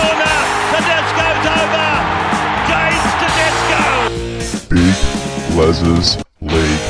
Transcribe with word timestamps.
corner. 0.00 0.36
Tedesco's 0.72 1.46
over. 1.60 1.88
James 2.70 3.12
Tedesco. 3.20 3.82
Big 4.70 4.96
Les's 5.56 6.16
League. 6.40 6.86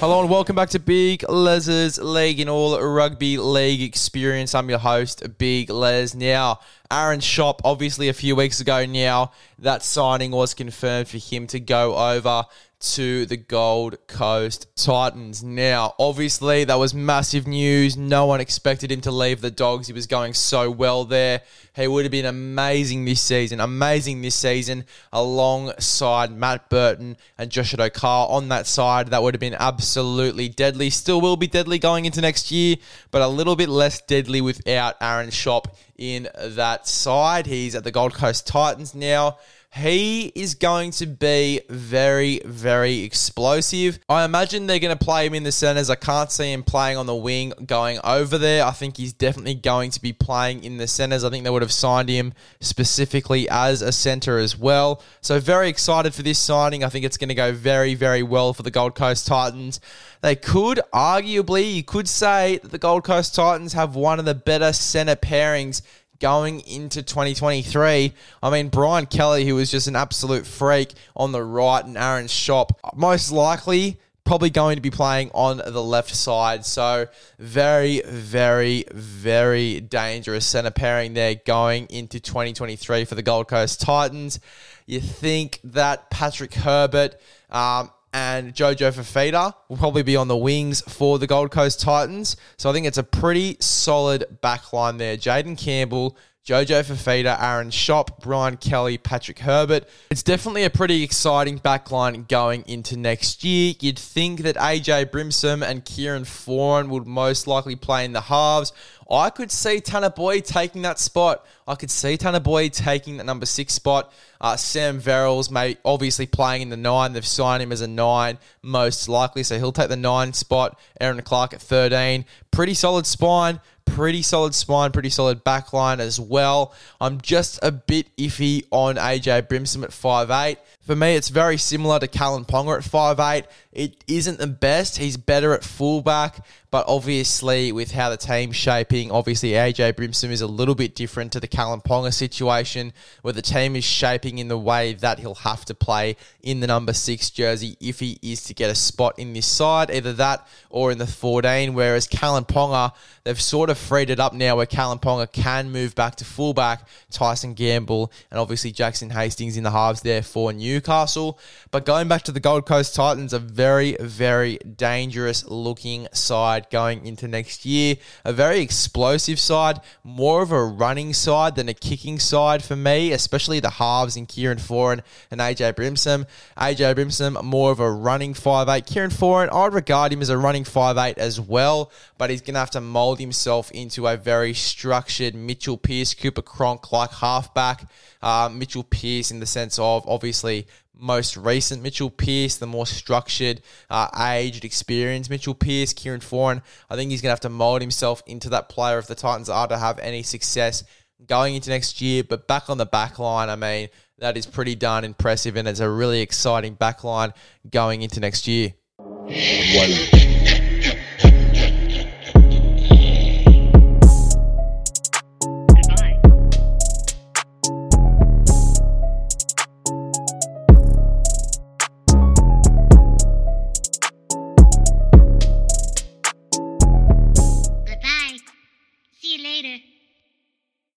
Hello 0.00 0.20
and 0.20 0.28
welcome 0.28 0.56
back 0.56 0.68
to 0.70 0.80
Big 0.80 1.24
Les's 1.30 1.96
League 1.98 2.40
In 2.40 2.48
all 2.48 2.78
rugby 2.80 3.38
league 3.38 3.80
experience. 3.80 4.54
I'm 4.54 4.68
your 4.68 4.80
host, 4.80 5.22
Big 5.38 5.70
Les. 5.70 6.14
Now, 6.14 6.58
Aaron 6.92 7.20
Schoupp, 7.20 7.60
obviously 7.64 8.10
a 8.10 8.12
few 8.12 8.36
weeks 8.36 8.60
ago 8.60 8.84
now, 8.84 9.32
that 9.58 9.82
signing 9.82 10.30
was 10.30 10.52
confirmed 10.52 11.08
for 11.08 11.16
him 11.16 11.46
to 11.46 11.58
go 11.58 11.96
over 11.96 12.44
to 12.80 13.26
the 13.26 13.36
Gold 13.36 13.96
Coast 14.08 14.66
Titans. 14.76 15.42
Now, 15.42 15.94
obviously, 16.00 16.64
that 16.64 16.74
was 16.74 16.92
massive 16.92 17.46
news. 17.46 17.96
No 17.96 18.26
one 18.26 18.40
expected 18.40 18.90
him 18.90 19.00
to 19.02 19.12
leave 19.12 19.40
the 19.40 19.52
Dogs. 19.52 19.86
He 19.86 19.92
was 19.92 20.08
going 20.08 20.34
so 20.34 20.68
well 20.68 21.04
there. 21.04 21.42
He 21.76 21.86
would 21.86 22.04
have 22.04 22.10
been 22.10 22.26
amazing 22.26 23.04
this 23.04 23.20
season, 23.22 23.60
amazing 23.60 24.20
this 24.20 24.34
season, 24.34 24.84
alongside 25.12 26.32
Matt 26.32 26.68
Burton 26.68 27.16
and 27.38 27.50
Joshua 27.50 27.88
Addo-Carr 27.88 28.28
on 28.28 28.48
that 28.48 28.66
side. 28.66 29.08
That 29.08 29.22
would 29.22 29.34
have 29.34 29.40
been 29.40 29.54
absolutely 29.54 30.48
deadly. 30.48 30.90
Still 30.90 31.20
will 31.20 31.36
be 31.36 31.46
deadly 31.46 31.78
going 31.78 32.04
into 32.04 32.20
next 32.20 32.50
year, 32.50 32.76
but 33.12 33.22
a 33.22 33.28
little 33.28 33.54
bit 33.54 33.68
less 33.68 34.00
deadly 34.02 34.40
without 34.40 34.96
Aaron 35.00 35.30
Schoupp 35.30 35.66
in 35.96 36.28
that 36.36 36.81
side. 36.86 37.46
He's 37.46 37.74
at 37.74 37.84
the 37.84 37.90
Gold 37.90 38.14
Coast 38.14 38.46
Titans 38.46 38.94
now. 38.94 39.38
He 39.74 40.30
is 40.34 40.54
going 40.54 40.90
to 40.92 41.06
be 41.06 41.62
very, 41.70 42.42
very 42.44 42.98
explosive. 43.00 44.00
I 44.06 44.26
imagine 44.26 44.66
they're 44.66 44.78
going 44.78 44.96
to 44.96 45.02
play 45.02 45.26
him 45.26 45.32
in 45.32 45.44
the 45.44 45.52
centers. 45.52 45.88
I 45.88 45.94
can't 45.94 46.30
see 46.30 46.52
him 46.52 46.62
playing 46.62 46.98
on 46.98 47.06
the 47.06 47.14
wing 47.14 47.54
going 47.64 47.98
over 48.04 48.36
there. 48.36 48.66
I 48.66 48.72
think 48.72 48.98
he's 48.98 49.14
definitely 49.14 49.54
going 49.54 49.90
to 49.92 50.02
be 50.02 50.12
playing 50.12 50.62
in 50.62 50.76
the 50.76 50.86
centers. 50.86 51.24
I 51.24 51.30
think 51.30 51.44
they 51.44 51.50
would 51.50 51.62
have 51.62 51.72
signed 51.72 52.10
him 52.10 52.34
specifically 52.60 53.48
as 53.48 53.80
a 53.80 53.92
center 53.92 54.36
as 54.36 54.58
well. 54.58 55.02
So, 55.22 55.40
very 55.40 55.70
excited 55.70 56.12
for 56.12 56.22
this 56.22 56.38
signing. 56.38 56.84
I 56.84 56.90
think 56.90 57.06
it's 57.06 57.16
going 57.16 57.30
to 57.30 57.34
go 57.34 57.54
very, 57.54 57.94
very 57.94 58.22
well 58.22 58.52
for 58.52 58.62
the 58.62 58.70
Gold 58.70 58.94
Coast 58.94 59.26
Titans. 59.26 59.80
They 60.20 60.36
could 60.36 60.80
arguably, 60.92 61.74
you 61.74 61.82
could 61.82 62.08
say 62.08 62.58
that 62.58 62.72
the 62.72 62.78
Gold 62.78 63.04
Coast 63.04 63.34
Titans 63.34 63.72
have 63.72 63.96
one 63.96 64.18
of 64.18 64.26
the 64.26 64.34
better 64.34 64.74
center 64.74 65.16
pairings 65.16 65.80
going 66.22 66.60
into 66.60 67.02
2023. 67.02 68.14
I 68.42 68.50
mean, 68.50 68.68
Brian 68.68 69.06
Kelly, 69.06 69.44
who 69.44 69.56
was 69.56 69.70
just 69.70 69.88
an 69.88 69.96
absolute 69.96 70.46
freak 70.46 70.92
on 71.16 71.32
the 71.32 71.42
right, 71.42 71.84
and 71.84 71.98
Aaron 71.98 72.26
Schoupp, 72.26 72.70
most 72.94 73.32
likely 73.32 73.98
probably 74.24 74.50
going 74.50 74.76
to 74.76 74.80
be 74.80 74.90
playing 74.90 75.32
on 75.34 75.58
the 75.58 75.82
left 75.82 76.14
side. 76.14 76.64
So, 76.64 77.08
very, 77.40 78.02
very, 78.06 78.84
very 78.92 79.80
dangerous 79.80 80.46
center 80.46 80.70
pairing 80.70 81.14
there 81.14 81.34
going 81.34 81.88
into 81.90 82.20
2023 82.20 83.04
for 83.04 83.16
the 83.16 83.22
Gold 83.22 83.48
Coast 83.48 83.80
Titans. 83.80 84.38
You 84.86 85.00
think 85.00 85.58
that 85.64 86.08
Patrick 86.10 86.54
Herbert, 86.54 87.20
um, 87.50 87.90
and 88.12 88.54
Jojo 88.54 88.92
Fifita 88.92 89.54
will 89.68 89.76
probably 89.76 90.02
be 90.02 90.16
on 90.16 90.28
the 90.28 90.36
wings 90.36 90.82
for 90.82 91.18
the 91.18 91.26
Gold 91.26 91.50
Coast 91.50 91.80
Titans. 91.80 92.36
So 92.58 92.68
I 92.68 92.72
think 92.72 92.86
it's 92.86 92.98
a 92.98 93.02
pretty 93.02 93.56
solid 93.60 94.40
back 94.40 94.72
line 94.72 94.98
there. 94.98 95.16
Jayden 95.16 95.56
Campbell, 95.56 96.16
Jojo 96.44 96.82
Fifita, 96.82 97.40
Aaron 97.40 97.70
Schoupp, 97.70 98.20
Brian 98.20 98.56
Kelly, 98.56 98.98
Patrick 98.98 99.38
Herbert. 99.38 99.88
It's 100.10 100.24
definitely 100.24 100.64
a 100.64 100.70
pretty 100.70 101.04
exciting 101.04 101.60
backline 101.60 102.26
going 102.26 102.64
into 102.66 102.96
next 102.96 103.44
year. 103.44 103.74
You'd 103.80 103.98
think 103.98 104.40
that 104.40 104.56
AJ 104.56 105.12
Brimson 105.12 105.62
and 105.62 105.84
Kieran 105.84 106.24
Foran 106.24 106.88
would 106.88 107.06
most 107.06 107.46
likely 107.46 107.76
play 107.76 108.04
in 108.04 108.12
the 108.12 108.22
halves. 108.22 108.72
I 109.12 109.28
could 109.28 109.52
see 109.52 109.80
Tanah 109.80 110.14
Boyd 110.14 110.46
taking 110.46 110.82
that 110.82 110.98
spot. 110.98 111.44
I 111.68 111.74
could 111.74 111.90
see 111.90 112.16
Tanah 112.16 112.42
Boyd 112.42 112.72
taking 112.72 113.18
that 113.18 113.24
number 113.24 113.44
six 113.44 113.74
spot. 113.74 114.10
Uh, 114.40 114.56
Sam 114.56 115.02
Verrills 115.02 115.50
may 115.50 115.76
obviously 115.84 116.26
playing 116.26 116.62
in 116.62 116.70
the 116.70 116.78
nine. 116.78 117.12
They've 117.12 117.26
signed 117.26 117.62
him 117.62 117.72
as 117.72 117.82
a 117.82 117.86
nine, 117.86 118.38
most 118.62 119.10
likely, 119.10 119.42
so 119.42 119.58
he'll 119.58 119.70
take 119.70 119.90
the 119.90 119.96
nine 119.96 120.32
spot. 120.32 120.80
Erin 120.98 121.20
Clark 121.20 121.52
at 121.52 121.60
13. 121.60 122.24
Pretty 122.50 122.72
solid 122.72 123.06
spine 123.06 123.60
pretty 123.84 124.22
solid 124.22 124.54
spine, 124.54 124.90
pretty 124.90 125.10
solid 125.10 125.44
backline 125.44 125.98
as 125.98 126.18
well. 126.18 126.74
I'm 127.00 127.20
just 127.20 127.58
a 127.62 127.72
bit 127.72 128.14
iffy 128.16 128.64
on 128.70 128.96
AJ 128.96 129.48
Brimson 129.48 129.84
at 129.84 129.90
5'8. 129.90 130.56
For 130.80 130.96
me, 130.96 131.14
it's 131.14 131.28
very 131.28 131.56
similar 131.56 131.98
to 131.98 132.08
Kalyn 132.08 132.46
Ponga 132.46 132.78
at 132.78 132.84
5'8. 132.84 133.44
It 133.72 134.04
isn't 134.06 134.38
the 134.38 134.46
best. 134.46 134.98
He's 134.98 135.16
better 135.16 135.52
at 135.52 135.64
fullback, 135.64 136.44
but 136.70 136.84
obviously, 136.88 137.72
with 137.72 137.92
how 137.92 138.10
the 138.10 138.16
team's 138.16 138.56
shaping, 138.56 139.01
obviously 139.10 139.50
AJ 139.50 139.94
Brimson 139.94 140.30
is 140.30 140.40
a 140.40 140.46
little 140.46 140.74
bit 140.74 140.94
different 140.94 141.32
to 141.32 141.40
the 141.40 141.48
Kalyn 141.48 141.84
Ponga 141.84 142.12
situation, 142.12 142.92
where 143.22 143.32
the 143.32 143.42
team 143.42 143.76
is 143.76 143.84
shaping 143.84 144.38
in 144.38 144.48
the 144.48 144.58
way 144.58 144.94
that 144.94 145.18
he'll 145.18 145.34
have 145.36 145.64
to 145.66 145.74
play 145.74 146.16
in 146.42 146.60
the 146.60 146.66
number 146.66 146.92
six 146.92 147.30
jersey 147.30 147.76
if 147.80 148.00
he 148.00 148.18
is 148.22 148.44
to 148.44 148.54
get 148.54 148.70
a 148.70 148.74
spot 148.74 149.18
in 149.18 149.32
this 149.32 149.46
side, 149.46 149.90
either 149.90 150.12
that 150.12 150.46
or 150.70 150.92
in 150.92 150.98
the 150.98 151.06
14. 151.06 151.74
Whereas 151.74 152.06
Kalyn 152.06 152.46
Ponga, 152.46 152.92
they've 153.24 153.40
sort 153.40 153.70
of 153.70 153.78
freed 153.78 154.10
it 154.10 154.20
up 154.20 154.32
now 154.32 154.56
where 154.56 154.66
Kalyn 154.66 155.00
Ponga 155.00 155.30
can 155.30 155.70
move 155.70 155.94
back 155.94 156.16
to 156.16 156.24
fullback, 156.24 156.86
Tyson 157.10 157.54
Gamble, 157.54 158.12
and 158.30 158.38
obviously 158.38 158.70
Jackson 158.70 159.10
Hastings 159.10 159.56
in 159.56 159.64
the 159.64 159.70
halves 159.70 160.02
there 160.02 160.22
for 160.22 160.52
Newcastle. 160.52 161.38
But 161.70 161.86
going 161.86 162.08
back 162.08 162.22
to 162.22 162.32
the 162.32 162.40
Gold 162.40 162.66
Coast 162.66 162.94
Titans, 162.94 163.32
a 163.32 163.38
very, 163.38 163.96
very 164.00 164.58
dangerous 164.58 165.44
looking 165.46 166.08
side 166.12 166.68
going 166.70 167.06
into 167.06 167.28
next 167.28 167.64
year. 167.64 167.96
A 168.24 168.32
very 168.32 168.60
explosive 168.82 169.38
side, 169.38 169.80
more 170.02 170.42
of 170.42 170.50
a 170.50 170.64
running 170.64 171.12
side 171.12 171.54
than 171.54 171.68
a 171.68 171.74
kicking 171.74 172.18
side 172.18 172.64
for 172.64 172.74
me, 172.74 173.12
especially 173.12 173.60
the 173.60 173.70
halves 173.70 174.16
in 174.16 174.26
Kieran 174.26 174.58
Foran 174.58 175.02
and 175.30 175.40
AJ 175.40 175.74
Brimson. 175.74 176.26
AJ 176.56 176.96
Brimson, 176.96 177.40
more 177.44 177.70
of 177.70 177.78
a 177.78 177.90
running 177.90 178.34
5'8. 178.34 178.84
Kieran 178.84 179.10
Foran, 179.10 179.52
I'd 179.52 179.72
regard 179.72 180.12
him 180.12 180.20
as 180.20 180.30
a 180.30 180.36
running 180.36 180.64
5'8 180.64 181.16
as 181.16 181.40
well, 181.40 181.92
but 182.18 182.28
he's 182.28 182.40
going 182.40 182.54
to 182.54 182.60
have 182.60 182.70
to 182.70 182.80
mold 182.80 183.20
himself 183.20 183.70
into 183.70 184.08
a 184.08 184.16
very 184.16 184.52
structured 184.52 185.34
Mitchell 185.34 185.78
Pearce, 185.78 186.12
Cooper 186.12 186.42
Cronk 186.42 186.90
like 186.90 187.12
halfback. 187.12 187.88
Uh, 188.20 188.50
Mitchell 188.52 188.84
Pearce 188.84 189.30
in 189.30 189.40
the 189.40 189.46
sense 189.46 189.78
of 189.78 190.06
obviously 190.08 190.66
most 190.94 191.36
recent 191.36 191.82
Mitchell 191.82 192.10
Pearce, 192.10 192.56
the 192.56 192.66
more 192.66 192.86
structured, 192.86 193.60
uh, 193.90 194.08
aged, 194.18 194.64
experienced 194.64 195.30
Mitchell 195.30 195.54
Pearce, 195.54 195.92
Kieran 195.92 196.20
Foran. 196.20 196.62
I 196.88 196.96
think 196.96 197.10
he's 197.10 197.20
going 197.20 197.28
to 197.28 197.32
have 197.32 197.40
to 197.40 197.48
mold 197.48 197.80
himself 197.80 198.22
into 198.26 198.48
that 198.50 198.68
player 198.68 198.98
if 198.98 199.06
the 199.06 199.14
Titans 199.14 199.48
are 199.48 199.66
to 199.68 199.78
have 199.78 199.98
any 199.98 200.22
success 200.22 200.84
going 201.26 201.54
into 201.54 201.70
next 201.70 202.00
year. 202.00 202.22
But 202.24 202.46
back 202.46 202.70
on 202.70 202.78
the 202.78 202.86
back 202.86 203.18
line, 203.18 203.48
I 203.48 203.56
mean, 203.56 203.88
that 204.18 204.36
is 204.36 204.46
pretty 204.46 204.74
darn 204.74 205.04
impressive, 205.04 205.56
and 205.56 205.66
it's 205.66 205.80
a 205.80 205.90
really 205.90 206.20
exciting 206.20 206.74
back 206.74 207.04
line 207.04 207.32
going 207.68 208.02
into 208.02 208.20
next 208.20 208.46
year. 208.46 208.74
One. 208.98 210.31